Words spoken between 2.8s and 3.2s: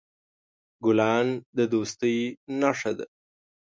ده.